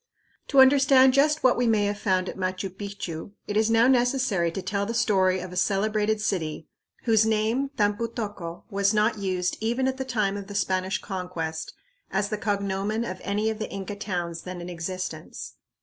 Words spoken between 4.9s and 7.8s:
story of a celebrated city, whose name,